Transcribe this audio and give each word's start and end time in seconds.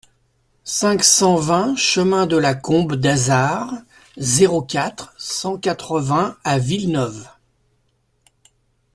cinq 0.65 1.03
cent 1.03 1.35
vingt 1.35 1.75
chemin 1.75 2.25
de 2.25 2.35
la 2.35 2.55
Combe 2.55 2.95
d'Azard, 2.95 3.71
zéro 4.17 4.63
quatre, 4.63 5.13
cent 5.19 5.59
quatre-vingts 5.59 6.37
à 6.43 6.57
Villeneuve 6.57 7.27